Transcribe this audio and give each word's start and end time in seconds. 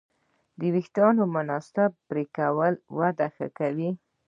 د 0.59 0.61
وېښتیانو 0.73 1.23
مناسب 1.35 1.91
پرېکول 2.09 2.73
وده 2.97 3.27
ښه 3.35 3.47
کوي. 3.57 3.89